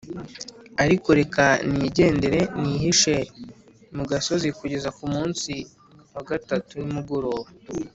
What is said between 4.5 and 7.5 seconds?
kugeza ku munsi wa gatatu nimugoroba,